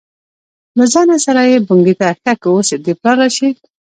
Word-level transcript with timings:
له 0.77 0.85
ځانه 0.93 1.17
سره 1.25 1.41
یې 1.51 1.57
بنګېده: 1.67 2.09
ښه 2.21 2.33
که 2.41 2.47
اوس 2.55 2.69
دې 2.85 2.93
پلار 2.99 3.17
راشي. 3.21 3.49